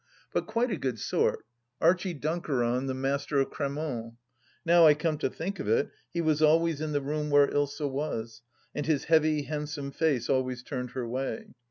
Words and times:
But 0.33 0.47
quite 0.47 0.71
a 0.71 0.77
good 0.77 0.97
sort— 0.97 1.45
^Archie 1.79 2.19
Dunkeron, 2.19 2.87
the 2.87 2.95
Master 2.95 3.39
of 3.39 3.51
Cramont.... 3.51 4.15
Now 4.65 4.87
I 4.87 4.95
come 4.95 5.19
to 5.19 5.29
think 5.29 5.59
of 5.59 5.67
it, 5.67 5.91
he 6.11 6.21
was 6.21 6.41
always 6.41 6.81
in 6.81 6.91
the 6.91 7.01
room 7.01 7.29
where 7.29 7.47
Ilsa 7.51 7.87
was, 7.87 8.41
and 8.73 8.87
his 8.87 9.03
heavy 9.03 9.43
handsome 9.43 9.91
face 9.91 10.27
always 10.27 10.63
turned 10.63 10.89
her 10.93 11.07
way. 11.07 11.49